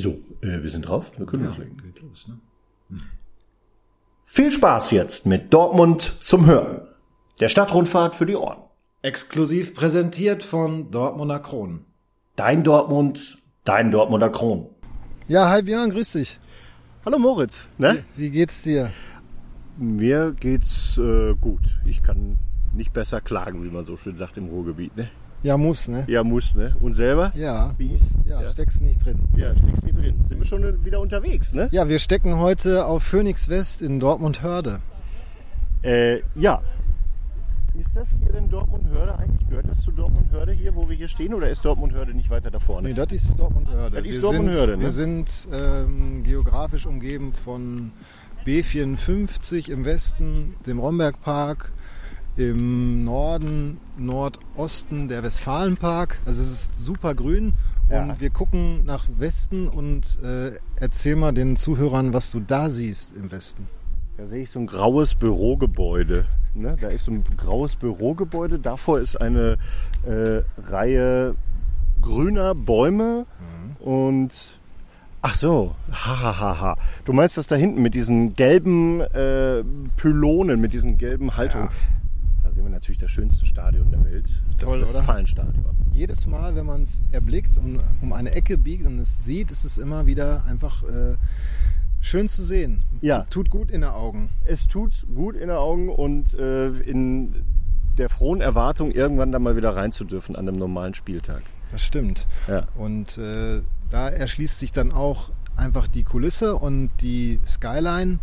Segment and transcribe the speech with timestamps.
[0.00, 1.10] So, äh, wir sind drauf.
[1.16, 1.76] Wir können Ja, loslegen.
[1.82, 2.38] geht los, ne?
[4.26, 6.82] Viel Spaß jetzt mit Dortmund zum Hören.
[7.40, 8.58] Der Stadtrundfahrt für die Ohren.
[9.02, 11.84] Exklusiv präsentiert von Dortmunder Kronen.
[12.36, 14.66] Dein Dortmund, dein Dortmunder Kron.
[15.26, 16.38] Ja, hi Björn, grüß dich.
[17.04, 17.66] Hallo Moritz.
[17.78, 18.04] Ne?
[18.16, 18.92] Wie geht's dir?
[19.78, 21.78] Mir geht's äh, gut.
[21.84, 22.38] Ich kann
[22.74, 24.96] nicht besser klagen, wie man so schön sagt im Ruhrgebiet.
[24.96, 25.10] Ne?
[25.42, 26.04] Ja, muss, ne?
[26.08, 26.74] Ja, muss, ne?
[26.80, 27.32] Und selber?
[27.36, 28.46] Ja, Wie muss, ist- ja, ja?
[28.48, 29.20] steckst nicht drin.
[29.36, 30.20] Ja, steckst nicht drin.
[30.26, 31.68] Sind wir schon wieder unterwegs, ne?
[31.70, 34.80] Ja, wir stecken heute auf Phoenix West in Dortmund-Hörde.
[35.82, 36.60] Äh, ja.
[37.80, 39.48] Ist das hier denn Dortmund-Hörde eigentlich?
[39.48, 41.32] Gehört das zu Dortmund-Hörde hier, wo wir hier stehen?
[41.32, 42.88] Oder ist Dortmund-Hörde nicht weiter da vorne?
[42.88, 43.96] Nee, das ist Dortmund-Hörde.
[43.96, 44.84] Das ist wir Dortmund-Hörde, sind, ne?
[44.84, 47.92] wir sind ähm, geografisch umgeben von
[48.44, 51.70] B54 im Westen, dem Rombergpark,
[52.38, 56.20] im Norden, Nordosten der Westfalenpark.
[56.24, 57.52] Also es ist super grün
[57.90, 58.02] Ja.
[58.04, 63.16] und wir gucken nach Westen und äh, erzähl mal den Zuhörern, was du da siehst
[63.16, 63.66] im Westen.
[64.16, 66.26] Da sehe ich so ein graues Bürogebäude.
[66.54, 66.76] Ne?
[66.80, 68.58] Da ist so ein graues Bürogebäude.
[68.58, 69.58] Davor ist eine
[70.06, 71.34] äh, Reihe
[72.00, 73.26] grüner Bäume
[73.80, 74.30] und
[75.22, 76.40] ach so, hahaha.
[76.40, 76.76] Ha, ha.
[77.04, 79.64] Du meinst das da hinten mit diesen gelben äh,
[79.96, 81.68] Pylonen, mit diesen gelben Haltungen.
[81.68, 81.72] Da
[82.58, 84.28] sehen wir natürlich das schönste Stadion der Welt.
[84.56, 84.92] Das Toll, oder?
[84.94, 85.76] Westfalenstadion.
[85.92, 89.62] jedes Mal, wenn man es erblickt und um eine Ecke biegt und es sieht, ist
[89.62, 91.14] es immer wieder einfach äh,
[92.00, 92.82] schön zu sehen.
[93.00, 93.18] Ja.
[93.30, 94.30] Tut, tut gut in den Augen.
[94.44, 97.44] Es tut gut in den Augen und äh, in
[97.96, 101.42] der frohen Erwartung, irgendwann da mal wieder rein zu dürfen an einem normalen Spieltag.
[101.70, 102.26] Das stimmt.
[102.48, 102.66] Ja.
[102.76, 108.18] Und äh, da erschließt sich dann auch einfach die Kulisse und die Skyline,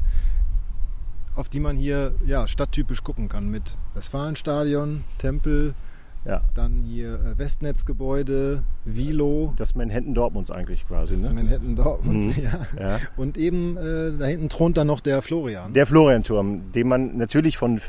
[1.35, 5.73] auf die man hier ja, stadttypisch gucken kann mit Westfalenstadion, Tempel,
[6.25, 6.41] Ja.
[6.55, 11.15] dann hier äh, Westnetzgebäude, Vilo, Das Manhattan Dortmunds eigentlich quasi.
[11.15, 11.33] das Ne?
[11.33, 12.43] Manhattan Dortmund, Mhm.
[12.43, 12.67] ja.
[12.79, 12.99] Ja.
[13.17, 15.73] Und eben äh, da hinten thront dann noch der Florian.
[15.73, 17.79] Der Florianturm, den man natürlich von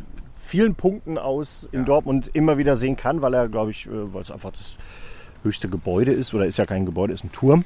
[0.46, 1.84] vielen Punkten aus in Ja.
[1.86, 4.76] Dortmund immer wieder sehen kann, weil er, glaube ich, äh, weil es einfach das
[5.42, 7.64] höchste Gebäude ist, oder ist ja kein Gebäude, ist ein Turm.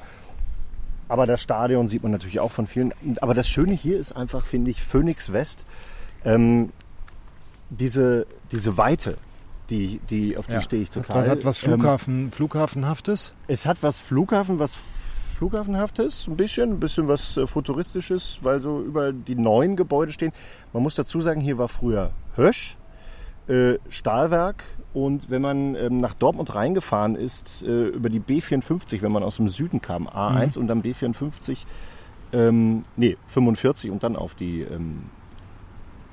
[1.10, 2.94] Aber das Stadion sieht man natürlich auch von vielen.
[3.20, 5.66] Aber das Schöne hier ist einfach, finde ich, Phoenix West,
[6.24, 6.70] ähm,
[7.68, 9.16] diese, diese Weite,
[9.70, 10.60] die, die, auf die Ja.
[10.60, 11.22] stehe ich total.
[11.22, 13.32] was, hat was Ähm, Flughafen, Flughafenhaftes.
[13.48, 14.76] es hat was Flughafen, was
[15.36, 20.32] Flughafenhaftes, ein bisschen, ein bisschen was äh, Futuristisches, weil so über die neuen Gebäude stehen.
[20.72, 22.76] Man muss dazu sagen, hier war früher Hösch,
[23.50, 24.62] äh, Stahlwerk.
[24.92, 29.36] Und wenn man ähm, nach Dortmund reingefahren ist, äh, über die B54, wenn man aus
[29.36, 31.58] dem Süden kam, A1 und dann B54,
[32.32, 35.04] ähm, nee, 45 und dann auf die ähm,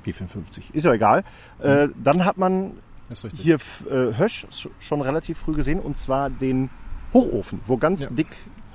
[0.05, 1.23] B54, ist ja egal,
[1.59, 2.73] äh, dann hat man
[3.37, 3.55] hier
[3.89, 6.69] äh, Hösch sch- schon relativ früh gesehen und zwar den
[7.13, 8.09] Hochofen, wo ganz Ja.
[8.11, 8.27] dick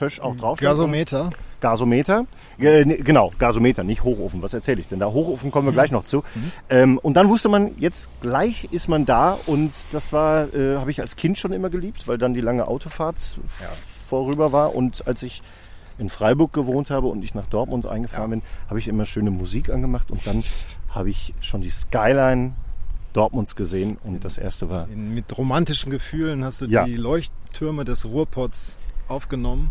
[0.03, 0.69] Hösch auch drauf steht.
[0.69, 1.31] Gasometer.
[1.61, 2.27] Gasometer.
[2.59, 4.43] Äh, genau, Gasometer, nicht Hochofen.
[4.43, 5.07] Was erzähle ich denn da?
[5.07, 6.25] Hochofen kommen wir gleich noch zu.
[6.69, 10.91] Ähm, und dann wusste man, jetzt gleich ist man da und das war, äh, habe
[10.91, 15.07] ich als Kind schon immer geliebt, weil dann die lange Autofahrt f- vorüber war und
[15.07, 15.41] als ich
[15.99, 19.71] in Freiburg gewohnt habe und ich nach Dortmund eingefahren bin, habe ich immer schöne Musik
[19.71, 20.43] angemacht und dann
[20.89, 22.53] habe ich schon die Skyline
[23.13, 26.85] Dortmunds gesehen und das erste war In, mit romantischen Gefühlen hast du Ja.
[26.87, 28.79] die Leuchttürme des Ruhrpots
[29.13, 29.71] aufgenommen.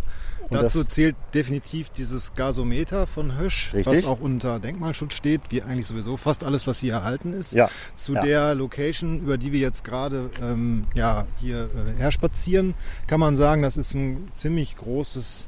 [0.49, 3.85] Und Dazu zählt definitiv dieses Gasometer von Hösch, Richtig.
[3.85, 7.53] was auch unter Denkmalschutz steht, wie eigentlich sowieso fast alles, was hier erhalten ist.
[7.53, 7.69] Ja.
[7.95, 8.21] Zu Ja.
[8.21, 12.73] der Location, über die wir jetzt gerade ähm, ja, hier äh, herspazieren,
[13.07, 15.47] kann man sagen, das ist ein ziemlich großes,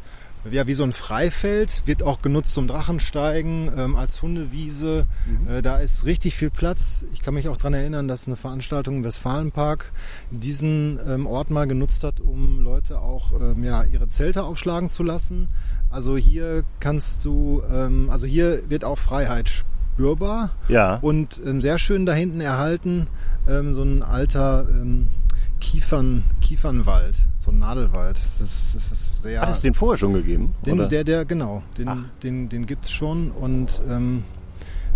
[0.52, 5.06] ja, wie so ein Freifeld, wird auch genutzt zum Drachensteigen, ähm, als Hundewiese.
[5.26, 5.48] Mhm.
[5.48, 7.06] Äh, da ist richtig viel Platz.
[7.14, 9.92] Ich kann mich auch daran erinnern, dass eine Veranstaltung im Westfalenpark
[10.32, 15.04] diesen ähm, Ort mal genutzt hat, um Leute auch ähm, ja, ihre Zelte aufschlagen zu
[15.04, 15.48] lassen.
[15.90, 20.52] Also hier kannst du, ähm, also hier wird auch Freiheit spürbar.
[20.68, 20.96] Ja.
[21.02, 23.08] Und ähm, sehr schön da hinten erhalten
[23.48, 25.08] ähm, so ein alter ähm,
[25.64, 28.20] Kiefern, Kiefernwald, so ein Nadelwald.
[28.40, 29.42] Das, das ist sehr.
[29.42, 30.54] Hat es den vorher schon gegeben?
[30.66, 30.88] den, oder?
[30.90, 31.78] der, der, genau, Ach.
[31.78, 33.32] den, den, den gibt es schon.
[33.32, 34.24] Und ähm,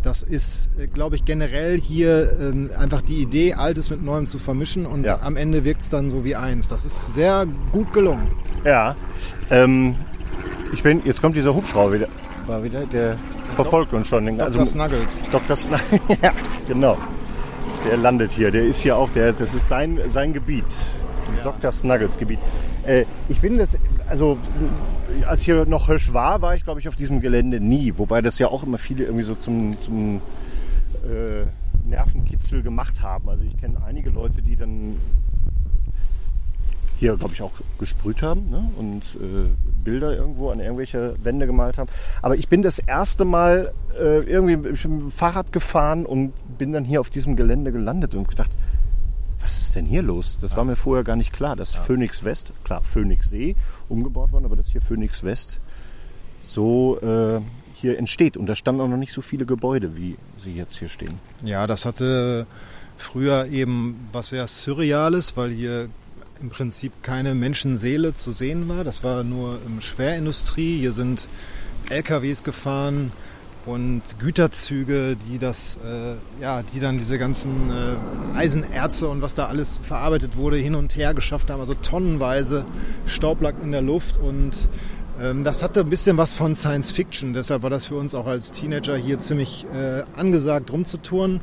[0.03, 4.37] das ist, äh, glaube ich, generell hier ähm, einfach die Idee, Altes mit Neuem zu
[4.39, 4.85] vermischen.
[4.85, 5.21] Und Ja.
[5.21, 6.67] am Ende wirkt es dann so wie eins.
[6.67, 8.29] Das ist sehr gut gelungen.
[8.65, 8.95] Ja.
[9.49, 9.95] Ähm,
[10.73, 12.07] ich bin, jetzt kommt dieser Hubschrauber wieder.
[12.45, 13.17] War wieder, der
[13.55, 14.25] verfolgt uns schon.
[14.25, 14.65] Den, Dr.
[14.65, 15.23] Snuggles.
[15.31, 15.55] Dr.
[15.55, 15.77] Sna
[16.21, 16.33] ja,
[16.67, 16.97] genau.
[17.87, 18.51] Der landet hier.
[18.51, 20.65] Der ist hier auch, der, das ist sein, sein Gebiet.
[21.37, 21.43] Ja.
[21.43, 21.71] Dr.
[21.71, 22.39] Snuggles Gebiet.
[22.85, 23.69] Äh, ich bin das,
[24.09, 24.37] also
[25.25, 27.93] als hier noch Hösch war, war ich glaube ich auf diesem Gelände nie.
[27.97, 30.21] Wobei das ja auch immer viele irgendwie so zum, zum
[31.03, 31.45] äh,
[31.87, 33.29] Nervenkitzel gemacht haben.
[33.29, 34.97] Also ich kenne einige Leute, die dann
[36.99, 38.69] hier, glaube ich, auch gesprüht haben ne?
[38.77, 39.49] und äh,
[39.87, 41.89] Bilder irgendwo an irgendwelche Wände gemalt haben.
[42.21, 46.83] Aber ich bin das erste Mal äh, irgendwie mit dem Fahrrad gefahren und bin dann
[46.83, 48.51] hier auf diesem Gelände gelandet und gedacht,
[49.39, 50.37] was ist denn hier los?
[50.41, 53.55] Das war mir vorher gar nicht klar, dass Phoenix West, klar, Phoenix See
[53.87, 55.61] umgebaut worden, aber dass hier Phoenix West
[56.43, 57.39] so äh,
[57.75, 58.35] hier entsteht.
[58.35, 61.17] Und da standen auch noch nicht so viele Gebäude, wie sie jetzt hier stehen.
[61.45, 62.45] Ja, das hatte
[62.97, 65.87] früher eben was sehr Surreales, weil hier
[66.41, 68.83] im Prinzip keine Menschenseele zu sehen war.
[68.83, 70.79] Das war nur ähm, Schwerindustrie.
[70.79, 71.27] Hier sind
[71.89, 73.11] LKWs gefahren
[73.65, 79.47] und Güterzüge, die das, äh, ja, die dann diese ganzen äh, Eisenerze und was da
[79.47, 81.59] alles verarbeitet wurde, hin und her geschafft haben.
[81.59, 82.65] Also tonnenweise
[83.05, 84.51] Staub lag in der Luft und
[85.21, 87.33] ähm, das hatte ein bisschen was von Science Fiction.
[87.33, 91.41] Deshalb war das für uns auch als Teenager hier ziemlich äh, angesagt, rumzutouren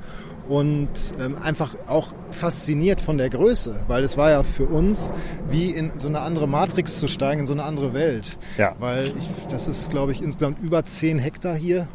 [0.48, 0.88] und
[1.18, 5.12] ähm, einfach auch fasziniert von der Größe, weil es war ja für uns
[5.50, 8.36] wie in so eine andere Matrix zu steigen, in so eine andere Welt.
[8.58, 8.74] Ja.
[8.78, 11.88] Weil ich, das ist, glaube ich, insgesamt über 10 Hektar hier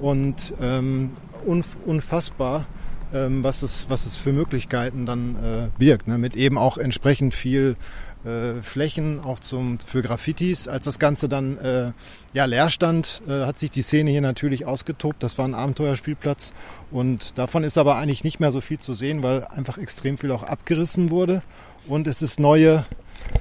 [0.00, 1.10] und ähm,
[1.44, 2.66] unf unfassbar,
[3.12, 6.16] ähm, was, es, was es für Möglichkeiten dann äh, birgt, ne?
[6.16, 7.76] mit eben auch entsprechend viel
[8.24, 10.68] äh, Flächen auch zum, für Graffitis.
[10.68, 11.92] Als das Ganze dann äh,
[12.32, 15.22] ja, leer stand, äh, hat sich die Szene hier natürlich ausgetobt.
[15.22, 16.52] Das war ein Abenteuerspielplatz
[16.90, 20.32] und davon ist aber eigentlich nicht mehr so viel zu sehen, weil einfach extrem viel
[20.32, 21.42] auch abgerissen wurde
[21.86, 22.84] und es ist neue,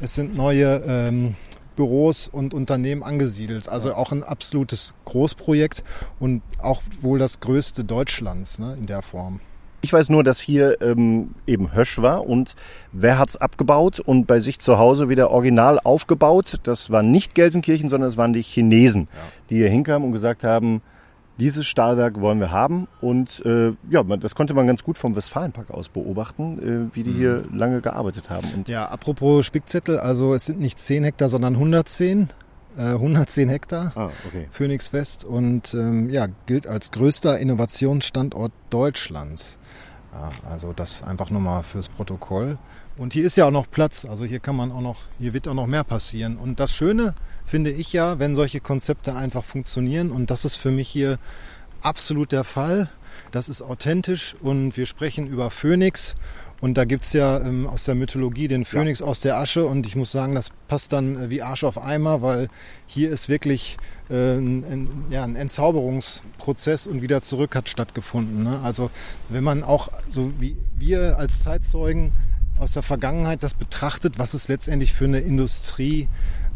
[0.01, 1.35] es sind neue ähm,
[1.75, 3.69] Büros und Unternehmen angesiedelt.
[3.69, 5.83] Also auch ein absolutes Großprojekt
[6.19, 9.39] und auch wohl das größte Deutschlands ne, in der Form.
[9.81, 12.55] Ich weiß nur, dass hier ähm, eben Hösch war und
[12.91, 16.59] wer hat's abgebaut und bei sich zu Hause wieder original aufgebaut?
[16.63, 19.07] Das war nicht Gelsenkirchen, sondern es waren die Chinesen,
[19.49, 20.81] die hier hinkamen und gesagt haben,
[21.39, 22.87] dieses Stahlwerk wollen wir haben.
[23.01, 27.13] Und äh, ja, das konnte man ganz gut vom Westfalenpark aus beobachten, äh, wie die
[27.13, 28.47] hier lange gearbeitet haben.
[28.53, 32.29] Und Ja, apropos Spickzettel, also es sind nicht 10 Hektar, sondern 110.
[32.77, 33.91] Äh, 110 Hektar.
[33.95, 34.47] ah, okay.
[34.51, 39.57] Phoenix West und ähm, ja, gilt als größter Innovationsstandort Deutschlands.
[40.13, 42.57] Ja, also das einfach nur mal fürs Protokoll.
[42.97, 45.47] Und hier ist ja auch noch Platz, also hier kann man auch noch, hier wird
[45.47, 46.37] auch noch mehr passieren.
[46.37, 50.71] Und das Schöne finde ich ja, wenn solche Konzepte einfach funktionieren und das ist für
[50.71, 51.17] mich hier
[51.81, 52.89] absolut der Fall.
[53.31, 56.15] Das ist authentisch und wir sprechen über Phoenix
[56.61, 59.95] und da gibt's ja ähm, aus der Mythologie den Phönix aus der Asche und ich
[59.95, 62.49] muss sagen, das passt dann äh, wie Arsch auf Eimer, weil
[62.85, 63.77] hier ist wirklich
[64.09, 68.43] äh, ein, ein, ja, ein Entzauberungsprozess und wieder zurück hat stattgefunden.
[68.43, 68.59] Ne?
[68.63, 68.91] Also
[69.29, 72.11] wenn man auch so wie wir als Zeitzeugen
[72.59, 76.09] aus der Vergangenheit das betrachtet, was es letztendlich für eine Industrie,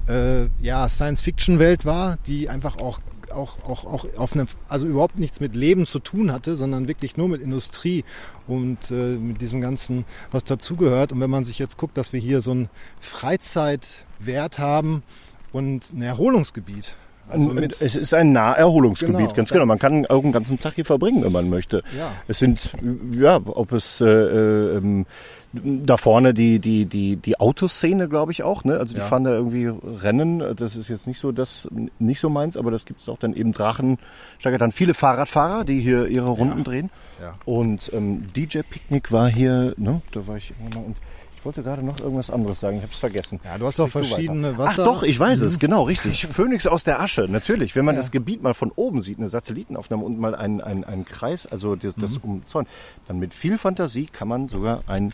[0.07, 3.00] äh, ja, Science-Fiction-Welt war, die einfach auch
[3.33, 7.18] auch, auch, auch auf eine, also überhaupt nichts mit Leben zu tun hatte, sondern wirklich
[7.18, 8.03] nur mit Industrie
[8.47, 11.12] und äh, mit diesem ganzen, was dazugehört.
[11.12, 12.69] Und wenn man sich jetzt guckt, dass wir hier so einen
[13.00, 15.03] Freizeitwert haben
[15.51, 16.95] und ein Erholungsgebiet.
[17.30, 19.33] Also mit, es ist ein Naherholungsgebiet, Genau.
[19.33, 19.65] ganz genau.
[19.65, 21.81] Man kann auch den ganzen Tag hier verbringen, wenn man möchte.
[21.97, 22.12] Ja.
[22.27, 22.69] Es sind,
[23.12, 25.06] ja, ob es äh, äh, ähm,
[25.53, 28.63] da vorne die, die, die, die Autoszene, glaube ich, auch.
[28.63, 28.77] Ne?
[28.79, 29.05] Also die Ja.
[29.05, 30.39] fahren da irgendwie Rennen.
[30.55, 31.67] Das ist jetzt nicht so das,
[32.00, 34.00] nicht so meins, aber das gibt es auch dann eben Drachen.
[34.44, 36.89] Dann viele Fahrradfahrer, die hier ihre Runden drehen.
[37.21, 37.35] Ja.
[37.45, 40.01] Und ähm, DJ Picknick war hier, ne?
[40.11, 40.97] Da war ich irgendwann mal und
[41.38, 43.39] ich wollte gerade noch irgendwas anderes sagen, ich habe es vergessen.
[43.44, 44.57] ja, du hast auch verschiedene.
[44.57, 44.83] Wasser.
[44.83, 46.25] Ach doch, ich weiß es, genau, richtig.
[46.31, 47.75] Phönix aus der Asche, natürlich.
[47.75, 48.00] Wenn man Ja.
[48.01, 51.75] das Gebiet mal von oben sieht, eine Satellitenaufnahme und mal einen, einen, einen Kreis, also
[51.75, 52.67] das, das umzäunt,
[53.07, 55.13] dann mit viel Fantasie kann man sogar ein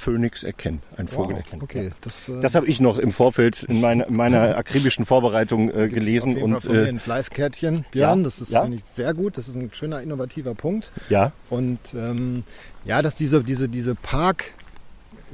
[0.00, 1.62] Phönix erkennen, ein Vogel Wow, erkennen.
[1.62, 5.70] okay, das, äh, Das habe ich noch im Vorfeld in meiner, in meiner akribischen Vorbereitung
[5.70, 8.18] äh, gelesen und äh, ein Fleißkärtchen, Björn.
[8.20, 8.62] Ja, Das ist ja.
[8.62, 9.36] finde ich sehr gut.
[9.38, 10.90] Das ist ein schöner innovativer Punkt.
[11.10, 12.44] ja, Und ähm,
[12.84, 13.94] ja, dass diese diese diese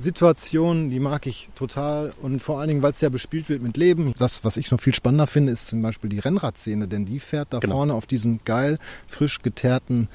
[0.01, 3.77] Parksituation, die mag ich total und vor allen Dingen, weil es ja bespielt wird mit
[3.79, 4.13] Leben.
[4.19, 7.49] Das, was ich noch viel spannender finde, ist zum Beispiel die Rennradszene, denn die fährt
[7.53, 7.77] da Genau.
[7.77, 10.09] vorne auf diesen geil frisch geteerten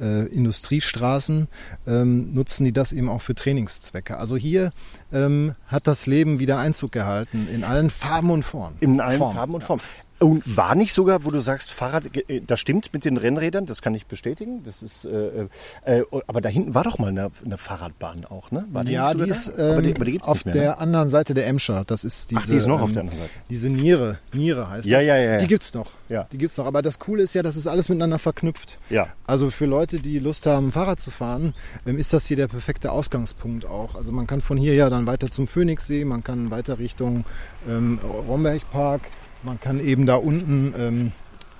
[0.00, 1.48] äh, Industriestraßen,
[1.86, 4.16] ähm, nutzen die das eben auch für Trainingszwecke.
[4.16, 4.72] Also hier
[5.12, 8.76] ähm, hat das Leben wieder Einzug gehalten in allen Farben und Formen.
[8.80, 9.36] in allen Formen.
[9.36, 9.82] Farben und Formen.
[10.18, 13.82] Und war nicht sogar, wo du sagst, Fahrrad, äh, das stimmt mit den Rennrädern, das
[13.82, 14.62] kann ich bestätigen.
[14.64, 15.46] Das ist, äh,
[15.84, 18.64] äh, aber da hinten war doch mal eine, eine Fahrradbahn auch, ne?
[18.70, 19.72] War ja, nicht die ist da?
[19.72, 20.54] aber die, ähm, aber die auf mehr.
[20.54, 20.78] der ne?
[20.78, 21.84] anderen Seite der Emscher.
[21.86, 23.30] Das ist diese, Ach, die ist noch auf ähm, der anderen Seite.
[23.50, 25.06] Diese Niere, Niere heißt Ja, das.
[25.06, 25.38] ja, ja, ja.
[25.38, 25.90] Die gibt's noch.
[26.08, 26.26] Ja.
[26.32, 26.64] Die gibt's noch.
[26.64, 28.78] Aber das Coole ist ja, das ist alles miteinander verknüpft.
[28.88, 29.08] Ja.
[29.26, 31.54] Also für Leute, die Lust haben, Fahrrad zu fahren,
[31.84, 33.94] ähm, ist das hier der perfekte Ausgangspunkt auch.
[33.94, 37.24] Also man kann von hier ja dann weiter zum Phoenixsee, man kann weiter Richtung
[37.68, 39.02] ähm, Rombergpark,
[39.46, 41.12] man kann eben da unten, ähm,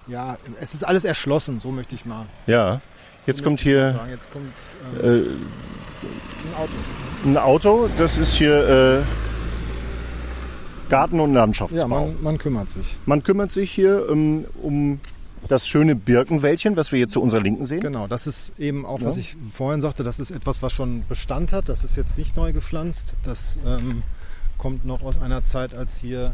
[0.07, 2.81] ja, es ist alles erschlossen, so möchte ich mal Ja.
[3.26, 3.99] Jetzt so kommt hier.
[4.11, 4.52] Jetzt kommt
[5.02, 5.38] ähm,
[6.05, 6.09] äh,
[6.49, 6.73] ein Auto.
[7.25, 9.02] ein Auto, das ist hier, äh,
[10.88, 11.81] Garten- und Landschaftsbau.
[11.81, 12.97] Ja, man, man kümmert sich.
[13.07, 15.00] Man kümmert sich hier ähm, um
[15.49, 17.81] das schöne Birkenwäldchen, was wir jetzt zu unserer Linken sehen.
[17.81, 19.21] Genau, das ist eben auch, was Ja.
[19.23, 21.69] ich vorhin sagte, das ist etwas, was schon Bestand hat.
[21.69, 23.14] Das ist jetzt nicht neu gepflanzt.
[23.25, 24.02] Das ähm,
[24.59, 26.33] kommt noch aus einer Zeit, als hier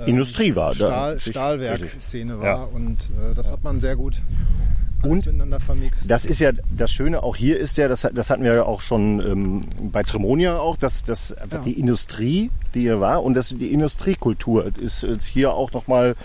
[0.00, 2.44] ähm, Industrie war, Stahl, Stahlwerkszene war.
[2.46, 2.62] Ja.
[2.64, 4.20] Und äh, das hat man sehr gut
[5.02, 6.10] Und miteinander vermixt.
[6.10, 8.80] Das ist ja das Schöne, auch hier ist ja, das, das hatten wir ja auch
[8.80, 11.64] schon ähm, bei Tremonia auch, dass, dass einfach Ja.
[11.64, 16.16] die Industrie, die hier war, und das, die Industriekultur ist äh, hier auch nochmal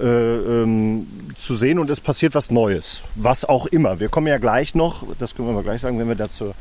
[0.00, 3.02] äh, ähm, zu sehen und es passiert was Neues.
[3.14, 4.00] Was auch immer.
[4.00, 6.54] Wir kommen ja gleich noch, das können wir mal gleich sagen, wenn wir da zur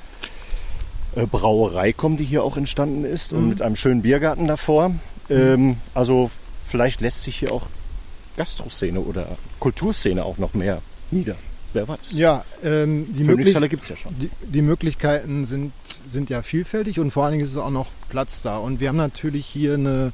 [1.15, 4.91] äh, Brauerei kommen, die hier auch entstanden ist und mit einem schönen Biergarten davor.
[5.29, 6.31] Ähm, also
[6.67, 7.67] vielleicht lässt sich hier auch
[8.37, 10.81] Gastroszene oder Kulturszene auch noch mehr
[11.11, 11.35] nieder.
[11.73, 12.13] Wer weiß.
[12.13, 14.15] ja, ähm, die, möglich Phönixhalle gibt es ja schon.
[14.17, 15.73] die, die Möglichkeiten sind,
[16.07, 18.57] sind ja vielfältig und vor allen Dingen ist es auch noch Platz da.
[18.57, 20.13] Und wir haben natürlich hier eine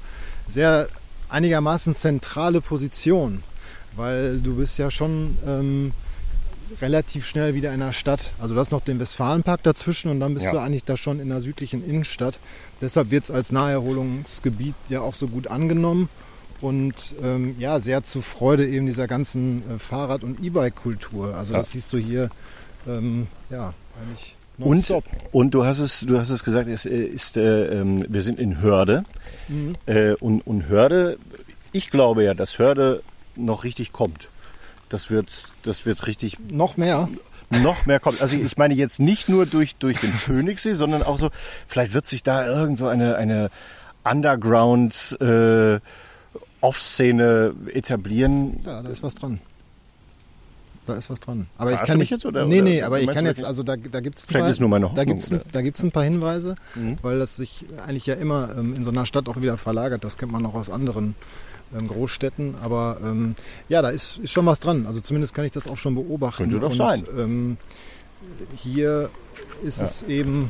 [0.50, 0.88] sehr
[1.30, 3.44] einigermaßen zentrale Position,
[3.96, 5.92] weil du bist ja schon ähm,
[6.82, 8.32] relativ schnell wieder in der Stadt.
[8.40, 10.52] Also du hast noch den Westfalenpark dazwischen und dann bist Ja.
[10.54, 12.38] du eigentlich da schon in der südlichen Innenstadt.
[12.82, 16.10] Deshalb wird es als Naherholungsgebiet ja auch so gut angenommen
[16.62, 21.36] und ähm, ja, sehr zur Freude eben dieser ganzen äh, Fahrrad- und E-Bike-Kultur.
[21.36, 21.60] Also Ja.
[21.60, 22.30] das siehst du hier,
[22.88, 24.92] ähm, ja, eigentlich Und,
[25.32, 28.40] und du hast es, du hast es gesagt, es äh, ist, äh, ähm, wir sind
[28.40, 29.04] in Hörde.
[29.48, 29.74] Mhm.
[29.86, 31.18] Äh, und, und Hörde,
[31.72, 33.02] ich glaube ja, dass Hörde
[33.36, 34.30] noch richtig kommt.
[34.90, 37.10] Das wird, das wird richtig Noch mehr.
[37.50, 38.18] noch mehr kommen.
[38.22, 41.30] Also ich meine jetzt nicht nur durch, durch den Phoenixsee, sondern auch so,
[41.68, 43.50] vielleicht wird sich da irgend so eine, eine
[44.04, 45.80] Underground äh,
[46.62, 48.60] Off-Szene etablieren.
[48.66, 49.40] Ja, da ist was dran.
[50.86, 51.48] Da ist was dran.
[51.58, 53.64] Aber ich Verarschst kann nicht mich jetzt, oder- Nee, nee, aber ich kann jetzt also
[53.64, 55.82] da da gibt's ein Vielleicht paar, ist nur meine da Hoffnung, gibt's ein, da gibt's
[55.84, 56.98] ein paar Hinweise, Mhm.
[57.02, 60.04] weil das sich eigentlich ja immer ähm, in so einer Stadt auch wieder verlagert.
[60.04, 61.16] Das kennt man auch aus anderen
[61.78, 63.36] ähm, Großstädten, aber ähm,
[63.70, 64.86] ja, da ist, ist schon was dran.
[64.88, 66.44] Also zumindest kann ich das auch schon beobachten.
[66.44, 67.04] Könnte doch Und, sein.
[67.18, 67.58] Ähm,
[68.56, 69.10] hier
[69.64, 69.86] ist Ja.
[69.86, 70.50] es eben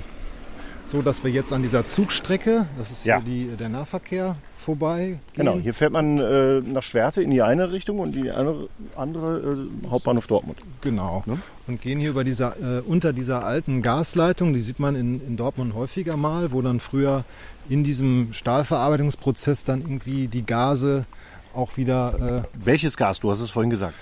[0.86, 3.20] so, dass wir jetzt an dieser Zugstrecke, das ist Ja.
[3.20, 5.20] die, der Nahverkehr vorbei.
[5.34, 5.64] Genau, gehen.
[5.64, 9.90] hier fährt man äh, nach Schwerte in die eine Richtung und die andere, andere äh,
[9.90, 10.60] Hauptbahnhof Dortmund.
[10.82, 11.24] Genau.
[11.26, 11.40] Ne?
[11.68, 15.38] Und gehen hier über dieser, äh, unter dieser alten Gasleitung, die sieht man in, in
[15.38, 17.26] Dortmund häufiger mal, wo dann früher
[17.70, 21.06] in diesem Stahlverarbeitungsprozess dann irgendwie die Gase
[21.54, 23.20] auch wieder Welches Gas?
[23.20, 23.94] Du hast es vorhin gesagt.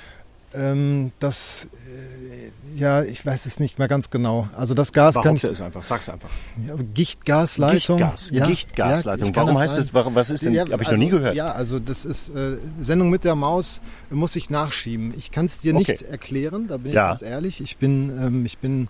[0.53, 4.47] Äh, ähm, das äh, ja, ich weiß es nicht mehr ganz genau.
[4.57, 6.29] Also das Gas kann ich Behaupte es einfach, sag's einfach.
[6.67, 7.97] ja, Gichtgasleitung.
[7.97, 9.27] Gichtgas, Ja, Gichtgasleitung.
[9.27, 11.35] ja, Warum heißt es, warum, was ist denn, Ja, habe ich also, noch nie gehört.
[11.35, 15.13] Ja, also das ist äh, Sendung mit der Maus, muss ich nachschieben.
[15.17, 15.91] Ich kann es dir Okay.
[15.91, 17.61] nicht erklären, da bin ich ganz ehrlich.
[17.61, 18.87] Ich bin, ähm, ich bin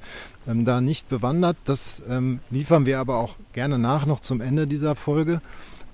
[0.47, 1.57] ähm, da nicht bewandert.
[1.65, 5.41] Das ähm, liefern wir aber auch gerne nach, noch zum Ende dieser Folge,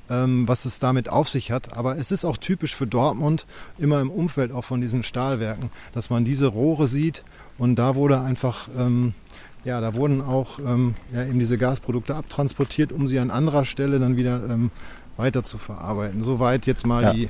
[0.10, 1.76] ähm, was es damit auf sich hat.
[1.78, 3.46] Aber es ist auch typisch für Dortmund,
[3.78, 7.24] immer im Umfeld auch von diesen Stahlwerken, dass man diese Rohre sieht
[7.58, 8.68] und da wurde einfach...
[8.78, 9.14] Ähm,
[9.66, 14.00] ja, da wurden auch ähm, ja, eben diese Gasprodukte abtransportiert, um sie an anderer Stelle
[14.00, 14.72] dann wieder ähm,
[15.18, 16.24] weiter zu verarbeiten.
[16.24, 17.14] Soweit jetzt mal Ja.
[17.14, 17.30] die,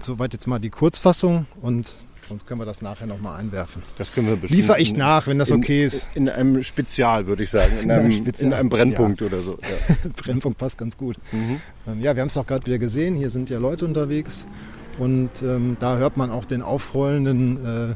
[0.00, 1.94] soweit jetzt mal die Kurzfassung und
[2.26, 3.82] sonst können wir das nachher nochmal einwerfen.
[3.98, 6.08] Das können wir bestimmt Liefere ich nach, wenn das in, okay ist.
[6.14, 7.78] In einem Spezial, würde ich sagen.
[7.82, 9.52] In einem, in einem Brennpunkt oder so.
[9.62, 9.96] Ja.
[10.16, 11.16] Brennpunkt passt ganz gut.
[11.32, 11.60] Mhm.
[11.86, 13.16] Ähm, ja, wir haben es auch gerade wieder gesehen.
[13.16, 14.46] Hier sind ja Leute unterwegs
[14.98, 17.94] und ähm, da hört man auch den aufrollenden äh,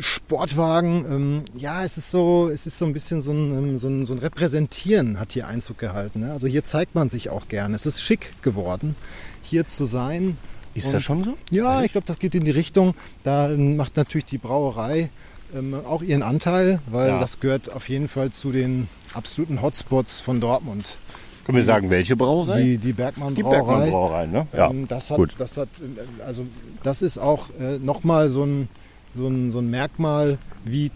[0.00, 1.04] Sportwagen.
[1.08, 4.06] Ähm, ja, es ist so, es ist so ein bisschen so ein, ähm, so ein,
[4.06, 6.20] so ein Repräsentieren hat hier Einzug gehalten.
[6.20, 6.32] Ne?
[6.32, 7.76] Also hier zeigt man sich auch gerne.
[7.76, 8.96] Es ist schick geworden,
[9.42, 10.38] hier zu sein.
[10.76, 11.34] Ist das schon so?
[11.50, 12.94] Ja, ich glaube, das geht in die Richtung.
[13.24, 15.10] Da ähm, macht natürlich die Brauerei
[15.54, 17.20] ähm, auch ihren Anteil, weil Ja.
[17.20, 20.96] das gehört auf jeden Fall zu den absoluten Hotspots von Dortmund.
[21.44, 22.60] Können wir sagen, welche Brauerei?
[22.62, 23.60] Die, die Bergmann Die Brauerei.
[23.84, 24.46] Bergmann Brauerei, ne?
[24.52, 24.68] Ja.
[24.70, 25.34] Ähm, das hat, gut.
[25.38, 26.44] das hat, äh, also
[26.82, 28.68] das ist auch äh, nochmal so ein,
[29.14, 30.90] so, ein, so ein Merkmal, wie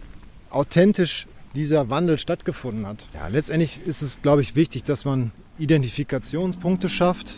[0.49, 3.07] authentisch dieser Wandel stattgefunden hat.
[3.13, 7.35] Ja, letztendlich ist es, glaube ich, wichtig, dass man Identifikationspunkte schafft.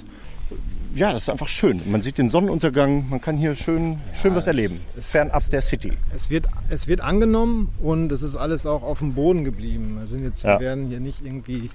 [0.96, 1.82] Ja, das ist einfach schön.
[1.92, 4.80] Man sieht den Sonnenuntergang, man kann hier schön, schön was es- erleben.
[4.98, 5.94] es- Fernab der City.
[6.16, 10.00] Es wird, es wird angenommen und es ist alles auch auf dem Boden geblieben.
[10.04, 10.60] Es sind jetzt, Ja.
[10.60, 11.70] werden hier nicht irgendwie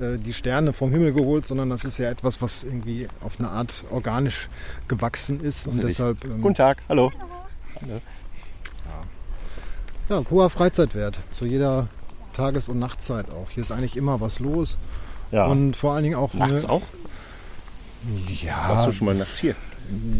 [0.00, 3.48] äh, die Sterne vom Himmel geholt, sondern das ist ja etwas, was irgendwie auf eine
[3.50, 4.48] Art organisch
[4.86, 5.96] gewachsen ist und Natürlich.
[5.96, 7.10] deshalb ähm, Guten Tag, hallo.
[10.08, 11.88] Ja, hoher Freizeitwert zu jeder
[12.32, 13.50] Tages- und Nachtzeit auch.
[13.50, 14.78] Hier ist eigentlich immer was los
[15.32, 15.46] Ja.
[15.46, 16.82] und vor allen Dingen auch nachts eine- auch?
[18.42, 19.54] Ja, Warst du schon mal nachts hier?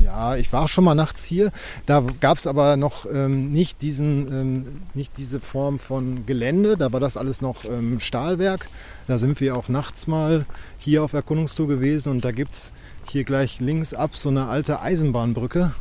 [0.03, 1.53] ja, ich war schon mal nachts hier.
[1.87, 6.77] Da gab es aber noch ähm, nicht diesen, ähm, nicht diese Form von Gelände.
[6.77, 8.69] Da war das alles noch ähm, Stahlwerk.
[9.07, 10.47] Da sind wir auch nachts mal
[10.79, 12.73] hier auf Erkundungstour gewesen und da gibt's
[13.11, 15.73] hier gleich links ab so eine alte Eisenbahnbrücke.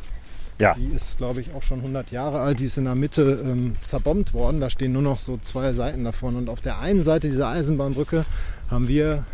[0.60, 0.74] Ja.
[0.74, 2.58] Die ist, glaube ich, auch schon 100 Jahre alt.
[2.58, 4.60] Die ist in der Mitte ähm, zerbombt worden.
[4.60, 6.34] Da stehen nur noch so zwei Seiten davon.
[6.34, 8.24] Und auf der einen Seite dieser Eisenbahnbrücke
[8.68, 9.24] haben wir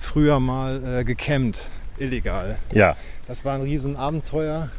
[0.00, 1.66] früher mal äh, gecampt,
[2.00, 2.58] illegal.
[2.72, 2.96] Ja.
[3.26, 4.70] Das war ein Riesenabenteuer.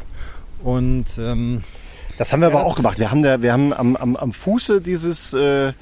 [0.63, 1.63] Und ähm,
[2.17, 2.99] Das haben wir aber auch gemacht.
[2.99, 5.73] Wir haben, da, wir haben am, am, am Fuße dieses äh,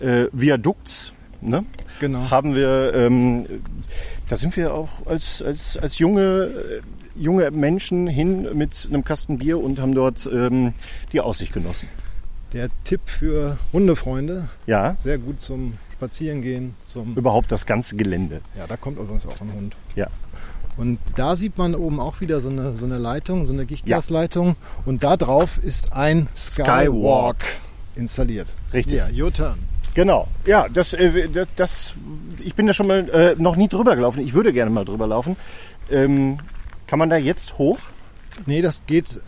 [0.00, 1.64] äh, Viadukts, ne,
[2.00, 2.30] genau.
[2.30, 3.46] haben wir, ähm,
[4.28, 6.80] da sind wir auch als, als, als junge, äh,
[7.16, 10.74] junge Menschen hin mit einem Kasten Bier und haben dort ähm,
[11.12, 11.88] die Aussicht genossen.
[12.52, 14.48] Der Tipp für Hundefreunde.
[14.66, 16.74] Ja, Sehr gut zum Spazierengehen.
[16.84, 18.40] Zum überhaupt das ganze Gelände.
[18.58, 19.76] ja, da kommt übrigens auch ein Hund.
[19.94, 20.08] Ja.
[20.76, 24.56] Und da sieht man oben auch wieder so eine, so eine Leitung, so eine Gichtgasleitung.
[24.86, 27.44] Und da drauf ist ein Skywalk, Skywalk.
[27.94, 28.52] installiert.
[28.72, 28.96] Richtig.
[28.96, 29.58] Ja, your turn.
[29.94, 31.94] Genau, ja, das, äh, das, das
[32.40, 34.20] ich bin da schon mal äh, noch nie drüber gelaufen.
[34.20, 35.36] Ich würde gerne mal drüber laufen.
[35.90, 36.38] Ähm,
[36.86, 37.78] kann man da jetzt hoch?
[38.46, 39.20] Nee, das geht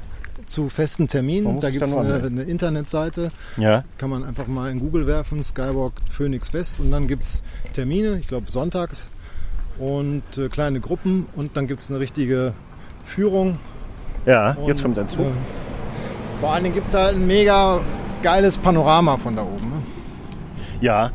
[0.47, 1.61] zu festen Terminen.
[1.61, 3.31] Da gibt es eine, eine Internetseite.
[3.57, 3.85] Ja.
[3.99, 6.81] Kann man einfach mal in Google werfen, Skywalk Phoenix West.
[6.81, 9.07] Und dann gibt es Termine, ich glaube sonntags.
[9.79, 11.27] Und äh, kleine Gruppen.
[11.37, 12.55] Und dann gibt es eine richtige
[13.05, 13.59] Führung.
[14.27, 15.21] Ja, Und, jetzt kommt ein Zug.
[15.21, 15.31] äh,
[16.41, 17.81] vor allen Dingen gibt es halt ein mega
[18.23, 19.71] geiles Panorama von da oben.
[19.71, 19.83] Ne?
[20.81, 21.11] Ja.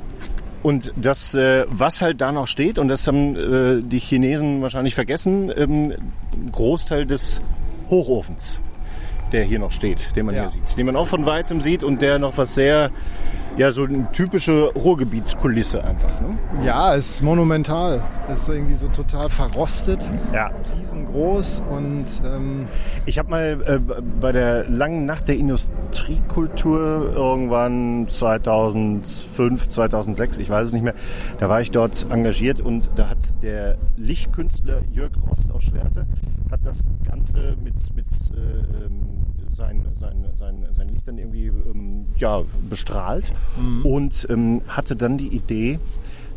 [0.62, 4.94] Und das, äh, was halt da noch steht, und das haben äh, die Chinesen wahrscheinlich
[4.94, 5.94] vergessen, ähm,
[6.52, 7.42] Großteil des
[7.90, 8.60] Hochofens,
[9.32, 10.42] der hier noch steht, den man Ja.
[10.42, 10.78] hier sieht.
[10.78, 12.92] Den man auch von weitem sieht und der noch was sehr,
[13.60, 16.22] ja, so eine typische Ruhrgebietskulisse einfach.
[16.22, 16.38] Ne?
[16.66, 18.02] Ja, ist monumental.
[18.34, 20.50] Ist irgendwie so total verrostet, Ja.
[20.78, 22.68] riesengroß und ähm,
[23.06, 23.80] Ich habe mal äh,
[24.22, 30.96] bei der langen Nacht der Industriekultur irgendwann 2005, 2006, ich weiß es nicht mehr,
[31.40, 36.06] da war ich dort engagiert und da hat der Lichtkünstler Jörg Rost aus Schwerte
[36.50, 42.42] hat das Ganze mit, mit äh, ähm, seinen, seinen, seinen, seinen Lichtern irgendwie ähm, ja,
[42.70, 43.32] bestrahlt
[43.84, 45.80] und ähm, hatte dann die Idee,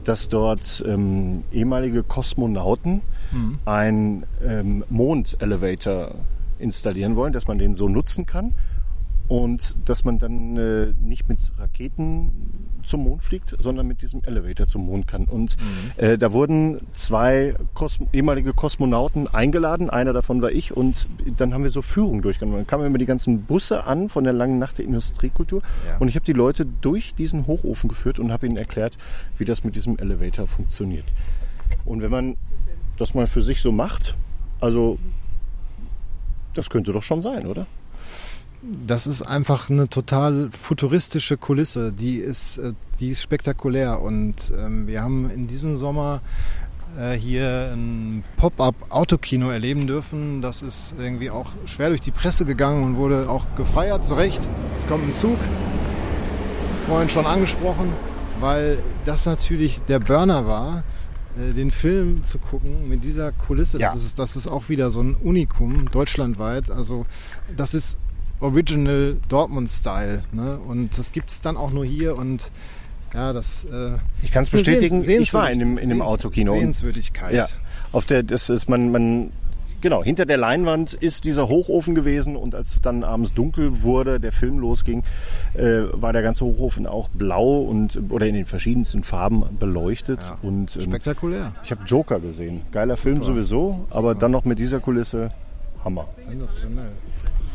[0.05, 3.03] dass dort ähm, ehemalige Kosmonauten
[3.65, 6.17] ein ähm, Mond-Elevator
[6.59, 8.53] installieren wollen, dass man den so nutzen kann
[9.29, 12.31] und dass man dann äh, nicht mit Raketen
[12.83, 15.25] zum Mond fliegt, sondern mit diesem Elevator zum Mond kann.
[15.27, 15.57] Und
[15.97, 21.63] äh, da wurden zwei Kosmo ehemalige Kosmonauten eingeladen, einer davon war ich und dann haben
[21.63, 22.59] wir so Führung durchgenommen.
[22.59, 25.99] Dann kamen immer die ganzen Busse an von der langen Nacht der Industriekultur Ja.
[25.99, 28.99] und ich habe die Leute durch diesen Hochofen geführt und habe ihnen erklärt,
[29.39, 31.07] wie das mit diesem Elevator funktioniert.
[31.85, 32.37] Und wenn man
[32.99, 34.15] das mal für sich so macht,
[34.61, 34.99] also
[36.55, 37.67] das könnte doch schon sein, oder?
[38.63, 41.93] Das ist einfach eine total futuristische Kulisse.
[41.93, 44.01] Die ist, äh, die ist spektakulär.
[44.01, 46.21] Und ähm, wir haben in diesem Sommer
[46.97, 50.43] äh, hier ein Pop-up-Autokino erleben dürfen.
[50.43, 54.49] Das ist irgendwie auch schwer durch die Presse gegangen und wurde auch gefeiert, zu Recht.
[54.77, 55.39] Jetzt kommt ein Zug,
[56.87, 57.93] vorhin schon angesprochen,
[58.39, 60.85] weil das natürlich der Burner war,
[61.37, 63.81] äh, den Film zu gucken mit dieser Kulisse.
[63.81, 63.89] Ja.
[63.89, 66.71] Das, ist, das ist auch wieder so ein Unikum deutschlandweit.
[66.71, 67.07] Also
[67.57, 67.99] das ist
[68.43, 70.25] Original Dortmund-Style.
[70.33, 70.59] Ne?
[70.67, 72.51] Und das gibt es dann auch nur hier und
[73.15, 76.11] ja, das äh, Ich kann es bestätigen, Sehens- ich war in dem, in dem Sehens-
[76.11, 76.55] Autokino.
[76.55, 77.35] Sehenswürdigkeit.
[77.35, 77.47] ja,
[77.93, 79.33] auf der, das ist man, man,
[79.83, 84.19] genau, hinter der Leinwand ist dieser Hochofen gewesen und als es dann abends dunkel wurde,
[84.19, 85.03] der Film losging,
[85.53, 90.21] äh, war der ganze Hochofen auch blau und oder in den verschiedensten Farben beleuchtet.
[90.23, 90.39] Ja.
[90.41, 91.53] Und ähm, Spektakulär.
[91.65, 92.63] ich habe Joker gesehen.
[92.73, 95.31] Geiler Film sowieso, aber dann noch mit dieser Kulisse
[95.85, 96.09] Hammer.
[96.17, 96.93] Sensationell.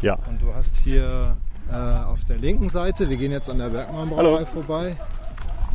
[0.02, 0.18] Ja.
[0.30, 1.38] Und du hast hier
[1.70, 4.96] äh, auf der linken Seite, wir gehen jetzt an der Bergmann-Brauerei vorbei,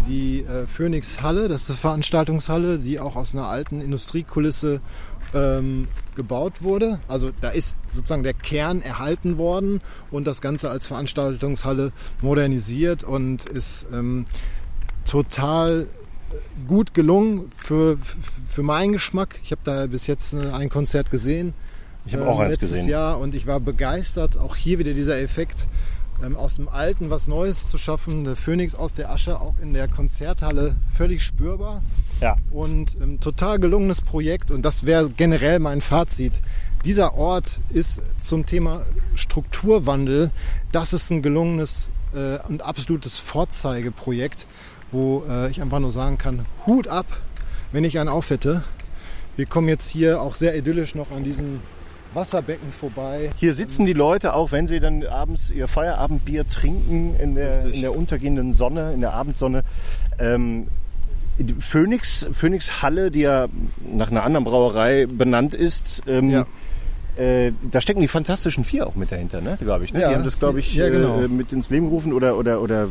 [0.06, 4.80] die äh, Phoenix Halle, das ist eine Veranstaltungshalle, die auch aus einer alten Industriekulisse
[5.34, 7.00] ähm, gebaut wurde.
[7.08, 9.80] Also da ist sozusagen der Kern erhalten worden
[10.10, 14.26] und das Ganze als Veranstaltungshalle modernisiert und ist ähm,
[15.04, 15.88] total
[16.66, 17.98] gut gelungen für,
[18.48, 19.40] für meinen Geschmack.
[19.42, 21.54] Ich habe da bis jetzt äh, ein Konzert gesehen.
[22.06, 22.88] Ich habe ähm, auch eins letztes gesehen.
[22.88, 24.38] Jahr und ich war begeistert.
[24.38, 25.68] Auch hier wieder dieser Effekt,
[26.22, 28.24] ähm, aus dem Alten was Neues zu schaffen.
[28.24, 31.82] Der Phönix aus der Asche, auch in der Konzerthalle völlig spürbar.
[32.20, 32.36] Ja.
[32.50, 34.50] Und ähm, total gelungenes Projekt.
[34.50, 36.40] Und das wäre generell mein Fazit.
[36.84, 38.84] Dieser Ort ist zum Thema
[39.14, 40.32] Strukturwandel,
[40.72, 44.48] das ist ein gelungenes äh, und absolutes Vorzeigeprojekt,
[44.90, 47.06] wo äh, ich einfach nur sagen kann, Hut ab,
[47.70, 48.64] wenn ich einen auf hätte.
[49.36, 51.60] Wir kommen jetzt hier auch sehr idyllisch noch an diesen
[52.14, 53.30] Wasserbecken vorbei.
[53.36, 57.80] Hier sitzen die Leute auch, wenn sie dann abends ihr Feierabendbier trinken in der, in
[57.80, 59.64] der untergehenden Sonne, in der Abendsonne.
[60.18, 60.66] Ähm,
[61.38, 63.46] die Phoenix, Phoenix Halle, die ja
[63.90, 66.46] nach einer anderen Brauerei benannt ist, ähm, Ja.
[67.16, 69.56] äh, da stecken die Fantastischen Vier auch mit dahinter, ne?
[69.58, 69.94] glaube ich.
[69.94, 70.00] Ne?
[70.02, 71.22] Ja, die haben das, glaube ich, ja, genau.
[71.22, 72.88] äh, mit ins Leben gerufen oder, oder, oder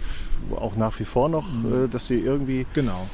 [0.56, 1.86] auch nach wie vor noch, Mhm.
[1.86, 3.08] äh, dass sie irgendwie Genau.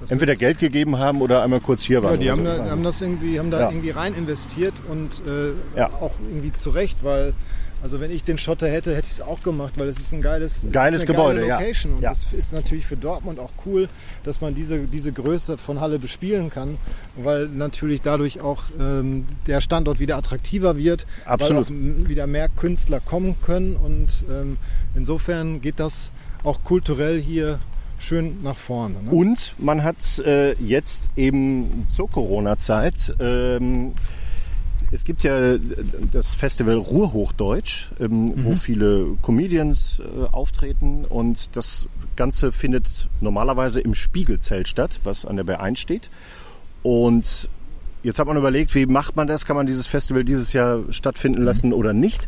[0.00, 2.12] Das entweder Geld gegeben haben oder einmal kurz hier waren.
[2.14, 2.64] Ja, die haben, so.
[2.64, 3.70] da, haben das irgendwie, haben da Ja.
[3.70, 5.88] irgendwie rein investiert und äh, Ja.
[6.00, 7.34] auch irgendwie zurecht, weil
[7.80, 10.20] also wenn ich den Schotter hätte, hätte ich es auch gemacht, weil es ist ein
[10.20, 11.58] geiles, es Geiles Gebäude, geile ja.
[11.60, 12.08] Location und Ja.
[12.10, 13.88] das ist natürlich für Dortmund auch cool,
[14.24, 16.76] dass man diese, diese Größe von Halle bespielen kann,
[17.16, 21.68] weil natürlich dadurch auch ähm, der Standort wieder attraktiver wird, Absolut.
[21.70, 24.56] weil auch wieder mehr Künstler kommen können und ähm,
[24.96, 26.10] insofern geht das
[26.42, 27.60] auch kulturell hier
[27.98, 29.02] schön nach vorne.
[29.02, 29.10] Ne?
[29.10, 33.92] Und man hat äh, jetzt eben zur Corona-Zeit, ähm,
[34.90, 35.58] es gibt ja
[36.12, 43.94] das Festival Ruhrhochdeutsch, ähm, wo viele Comedians äh, auftreten und das Ganze findet normalerweise im
[43.94, 46.10] Spiegelzelt statt, was an der B1 steht.
[46.82, 47.50] Und
[48.02, 49.44] jetzt hat man überlegt, wie macht man das?
[49.44, 52.26] Kann man dieses Festival dieses Jahr stattfinden lassen oder nicht?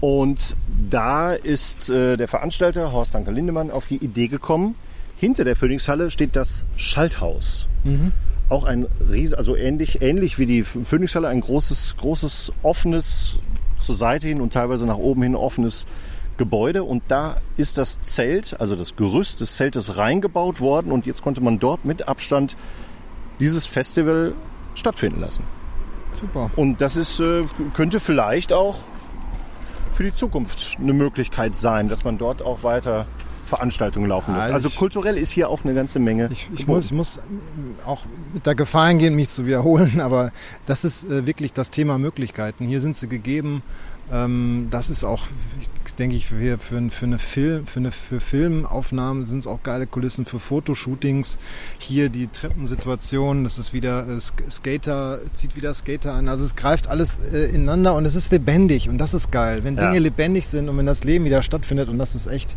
[0.00, 0.54] Und
[0.90, 4.74] da ist äh, der Veranstalter Horst Anker Lindemann auf die Idee gekommen.
[5.16, 7.68] Hinter der Phoenixhalle steht das Schalthaus.
[8.48, 13.38] Auch ein riesen, also ähnlich, ähnlich wie die Phoenixhalle, ein großes, großes, offenes,
[13.78, 15.86] zur Seite hin und teilweise nach oben hin offenes
[16.36, 16.84] Gebäude.
[16.84, 20.90] Und da ist das Zelt, also das Gerüst des Zeltes reingebaut worden.
[20.90, 22.56] Und jetzt konnte man dort mit Abstand
[23.40, 24.32] dieses Festival
[24.74, 25.44] stattfinden lassen.
[26.14, 26.50] Super.
[26.56, 28.76] Und das ist, äh, könnte vielleicht auch
[29.92, 33.06] für die Zukunft eine Möglichkeit sein, dass man dort auch weiter
[33.56, 34.46] Veranstaltungen laufen lässt.
[34.50, 36.28] Also Also kulturell ist hier auch eine ganze Menge.
[36.32, 37.20] Ich, ich, muss, ich muss
[37.86, 40.32] auch mit der Gefahr eingehen, mich zu wiederholen, aber
[40.66, 42.66] das ist äh, wirklich das Thema Möglichkeiten.
[42.66, 43.62] Hier sind sie gegeben.
[44.12, 45.22] Ähm, das ist auch,
[45.98, 50.26] denke ich, für, für, eine Film, für eine für Filmaufnahmen sind es auch geile Kulissen
[50.26, 51.38] für Fotoshootings.
[51.78, 56.28] Hier die Treppensituation, das ist wieder äh, Sk- Skater, zieht wieder Skater an.
[56.28, 59.64] Also es greift alles äh, ineinander und es ist lebendig und das ist geil.
[59.64, 59.86] Wenn Ja.
[59.86, 62.54] Dinge lebendig sind und wenn das Leben wieder stattfindet und das ist echt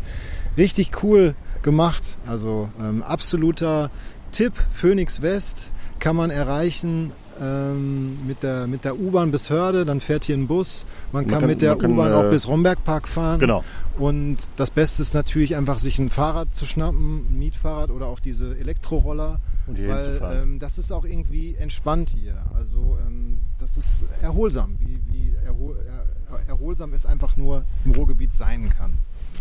[0.58, 2.02] richtig cool gemacht.
[2.26, 3.90] Also ähm, absoluter
[4.32, 10.00] Tipp, Phoenix West kann man erreichen ähm, mit der, mit der U-Bahn bis Hörde, dann
[10.00, 10.86] fährt hier ein Bus.
[11.12, 13.40] Man Man kann, kann- mit der U-Bahn äh, auch bis Rombergpark fahren.
[13.40, 13.64] Genau.
[13.96, 18.20] Und das Beste ist natürlich einfach, sich ein Fahrrad zu schnappen, ein Mietfahrrad oder auch
[18.20, 19.40] diese Elektroroller.
[19.66, 22.36] Und hier weil ähm, das ist auch irgendwie entspannt hier.
[22.54, 28.32] Also ähm, das ist erholsam, wie, wie erhol, er, erholsam es einfach nur im Ruhrgebiet
[28.32, 28.94] sein kann.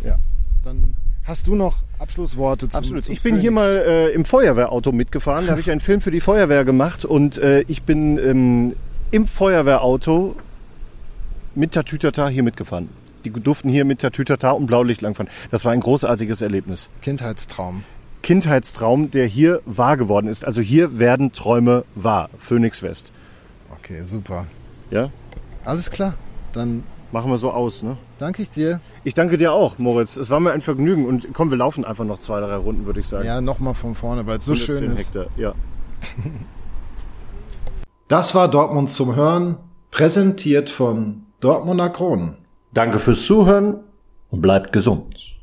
[0.04, 0.18] Ja.
[0.64, 0.96] Dann
[1.28, 3.04] hast du noch Abschlussworte zum Absolut.
[3.04, 3.56] zum Ich bin hier Phoenix?
[3.56, 5.46] mal äh, im Feuerwehrauto mitgefahren.
[5.46, 8.76] Da habe ich einen Film für die Feuerwehr gemacht und äh, ich bin ähm,
[9.12, 10.36] im Feuerwehrauto
[11.54, 12.90] mit Tatütata hier mitgefahren.
[13.26, 15.30] Die durften hier mit Tatütata und Blaulicht langfahren.
[15.52, 16.88] Das war ein großartiges Erlebnis.
[17.02, 17.84] Kindheitstraum.
[18.22, 20.46] Kindheitstraum, der hier wahr geworden ist.
[20.46, 22.30] Also hier werden Träume wahr.
[22.38, 23.12] Phoenix West.
[23.80, 24.46] Okay, super.
[24.92, 25.10] Ja?
[25.66, 26.14] Alles klar.
[26.54, 27.98] Dann Machen wir so aus, ne?
[28.20, 28.82] danke ich dir.
[29.06, 30.18] Ich danke dir auch, Moritz.
[30.18, 31.06] Es war mir ein Vergnügen.
[31.06, 33.26] Und komm, wir laufen einfach noch zwei, drei Runden, würde ich sagen.
[33.26, 35.16] Ja, nochmal von vorne, weil es so 110 schön ist.
[35.16, 35.28] Hektar.
[35.38, 35.54] Ja.
[38.10, 39.58] Das war Dortmund zum Hören,
[39.92, 42.38] präsentiert von Dortmunder Kronen.
[42.74, 43.82] Danke fürs Zuhören
[44.30, 45.37] und bleibt gesund.